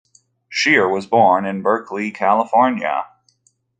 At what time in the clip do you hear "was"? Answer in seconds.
0.89-1.05